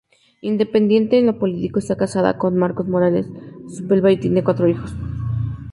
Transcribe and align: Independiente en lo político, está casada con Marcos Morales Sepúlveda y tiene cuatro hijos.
Independiente 0.51 1.19
en 1.19 1.27
lo 1.27 1.37
político, 1.37 1.77
está 1.77 1.95
casada 1.95 2.39
con 2.39 2.57
Marcos 2.57 2.87
Morales 2.87 3.27
Sepúlveda 3.67 4.11
y 4.13 4.19
tiene 4.19 4.43
cuatro 4.43 4.67
hijos. 4.67 4.95